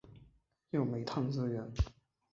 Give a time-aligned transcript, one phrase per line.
[0.71, 1.71] 有煤炭资源。